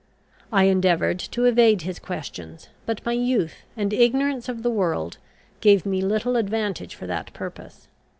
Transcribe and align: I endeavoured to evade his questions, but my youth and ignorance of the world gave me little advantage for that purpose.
I 0.51 0.63
endeavoured 0.63 1.19
to 1.19 1.45
evade 1.45 1.83
his 1.83 1.99
questions, 1.99 2.69
but 2.87 3.05
my 3.05 3.11
youth 3.11 3.57
and 3.77 3.93
ignorance 3.93 4.49
of 4.49 4.63
the 4.63 4.71
world 4.71 5.19
gave 5.59 5.85
me 5.85 6.01
little 6.01 6.37
advantage 6.37 6.95
for 6.95 7.05
that 7.05 7.31
purpose. 7.33 7.87